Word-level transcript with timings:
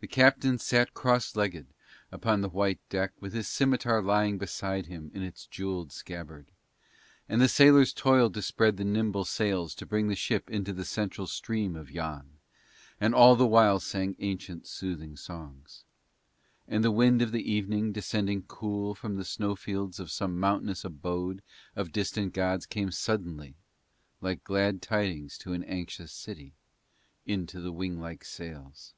The 0.00 0.06
captain 0.06 0.58
sate 0.60 0.94
cross 0.94 1.34
legged 1.34 1.66
upon 2.12 2.40
the 2.40 2.48
white 2.48 2.78
deck 2.88 3.10
with 3.18 3.32
his 3.32 3.48
scimitar 3.48 4.00
lying 4.00 4.38
beside 4.38 4.86
him 4.86 5.10
in 5.12 5.24
its 5.24 5.44
jewelled 5.48 5.90
scabbard, 5.90 6.52
and 7.28 7.40
the 7.40 7.48
sailors 7.48 7.92
toiled 7.92 8.32
to 8.34 8.42
spread 8.42 8.76
the 8.76 8.84
nimble 8.84 9.24
sails 9.24 9.74
to 9.74 9.86
bring 9.86 10.06
the 10.06 10.14
ship 10.14 10.48
into 10.50 10.72
the 10.72 10.84
central 10.84 11.26
stream 11.26 11.74
of 11.74 11.90
Yann, 11.90 12.38
and 13.00 13.12
all 13.12 13.34
the 13.34 13.44
while 13.48 13.80
sang 13.80 14.14
ancient 14.20 14.68
soothing 14.68 15.16
songs. 15.16 15.82
And 16.68 16.84
the 16.84 16.92
wind 16.92 17.20
of 17.20 17.32
the 17.32 17.50
evening 17.52 17.90
descending 17.90 18.44
cool 18.44 18.94
from 18.94 19.16
the 19.16 19.24
snowfields 19.24 19.98
of 19.98 20.12
some 20.12 20.38
mountainous 20.38 20.84
abode 20.84 21.42
of 21.74 21.90
distant 21.90 22.32
gods 22.34 22.66
came 22.66 22.92
suddenly, 22.92 23.56
like 24.20 24.44
glad 24.44 24.80
tidings 24.80 25.36
to 25.38 25.54
an 25.54 25.64
anxious 25.64 26.12
city, 26.12 26.52
into 27.26 27.60
the 27.60 27.72
wing 27.72 27.98
like 28.00 28.22
sails. 28.24 28.94